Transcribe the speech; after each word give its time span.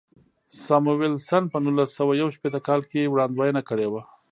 ساموېلسن 0.65 1.43
په 1.51 1.57
نولس 1.65 1.89
سوه 1.97 2.13
یو 2.21 2.29
شپېته 2.35 2.59
کال 2.67 2.81
کې 2.91 3.11
وړاندوینه 3.11 3.61
کړې 3.69 3.87
وه. 3.91 4.01